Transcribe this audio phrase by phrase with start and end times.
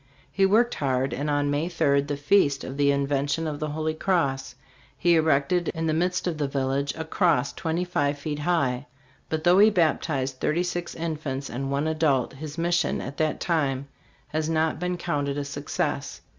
[0.31, 3.93] He worked hard, and on May 3, the feast of the Invention of the Holy
[3.93, 4.55] Cross,
[4.97, 8.87] he erected in the midst of the village a cross twenty five feet high;
[9.29, 13.89] but though he baptised thirty five infants and one adult, his mission at that time
[14.29, 16.21] has not been counted a success.